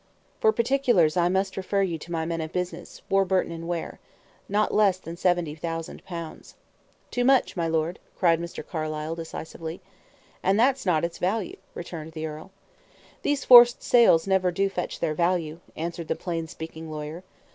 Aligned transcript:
"For 0.39 0.51
particulars 0.51 1.15
I 1.15 1.29
must 1.29 1.55
refer 1.55 1.83
you 1.83 1.99
to 1.99 2.11
my 2.11 2.25
men 2.25 2.41
of 2.41 2.51
business, 2.51 3.03
Warburton 3.07 3.67
& 3.67 3.67
Ware. 3.67 3.99
Not 4.49 4.73
less 4.73 4.97
than 4.97 5.15
seventy 5.15 5.53
thousand 5.53 6.03
pounds." 6.05 6.55
"Too 7.11 7.23
much, 7.23 7.55
my 7.55 7.67
lord," 7.67 7.99
cried 8.17 8.39
Mr. 8.41 8.65
Carlyle, 8.67 9.13
decisively. 9.13 9.79
"And 10.41 10.59
that's 10.59 10.87
not 10.87 11.05
its 11.05 11.19
value," 11.19 11.57
returned 11.75 12.13
the 12.13 12.25
earl. 12.25 12.49
"These 13.21 13.45
forced 13.45 13.83
sales 13.83 14.25
never 14.25 14.49
do 14.49 14.69
fetch 14.69 15.01
their 15.01 15.13
value," 15.13 15.59
answered 15.75 16.07
the 16.07 16.15
plain 16.15 16.47
speaking 16.47 16.89
lawyer. 16.89 17.23